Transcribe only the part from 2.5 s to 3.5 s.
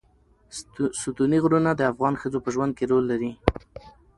ژوند کې رول لري.